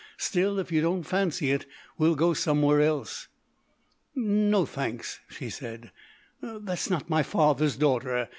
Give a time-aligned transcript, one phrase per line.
[0.17, 3.27] Still, if you don't fancy it, we'll go somewhere else."
[4.15, 5.91] "No, thanks," she said.
[6.41, 8.27] "That's not my father's daughter.